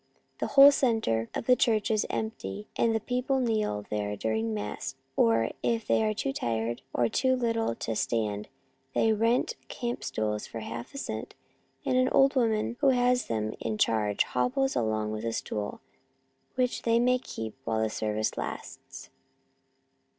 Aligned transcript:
The 0.39 0.47
whole 0.47 0.71
centre 0.71 1.29
of 1.35 1.45
the 1.45 1.55
church 1.55 1.91
is 1.91 2.07
empty, 2.09 2.65
and 2.75 2.89
peo 3.05 3.21
ple 3.21 3.39
kneel 3.39 3.85
there 3.91 4.15
during 4.15 4.47
the 4.47 4.55
mass, 4.59 4.95
or 5.15 5.51
if 5.61 5.85
they 5.85 6.03
are 6.03 6.15
too 6.15 6.33
tired 6.33 6.81
or 6.91 7.07
too 7.07 7.35
little 7.35 7.75
to 7.75 7.95
stand, 7.95 8.47
they 8.95 9.13
rent 9.13 9.57
camp 9.67 10.03
stools 10.03 10.47
for 10.47 10.61
half 10.61 10.95
a 10.95 10.97
cent, 10.97 11.35
and 11.85 11.97
an 11.97 12.09
old 12.09 12.35
woman 12.35 12.77
who 12.79 12.89
has 12.89 13.27
them 13.27 13.53
in 13.59 13.77
charge 13.77 14.23
hobbles 14.23 14.75
along 14.75 15.11
with 15.11 15.23
a 15.23 15.33
stool, 15.33 15.81
which 16.55 16.81
they 16.81 16.97
may 16.99 17.19
keep 17.19 17.53
while 17.63 17.83
the 17.83 17.87
service 17.91 18.35
lasts. 18.39 19.11